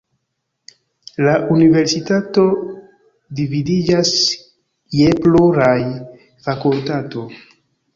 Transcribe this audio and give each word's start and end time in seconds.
La 1.27 1.35
universitato 1.55 2.47
dividiĝas 3.43 4.17
je 5.05 5.15
pluraj 5.25 5.81
fakultato. 6.51 7.33